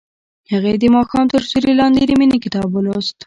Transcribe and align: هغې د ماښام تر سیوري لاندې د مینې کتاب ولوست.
هغې 0.51 0.73
د 0.81 0.85
ماښام 0.95 1.25
تر 1.33 1.41
سیوري 1.49 1.73
لاندې 1.81 2.01
د 2.05 2.11
مینې 2.19 2.37
کتاب 2.45 2.67
ولوست. 2.71 3.15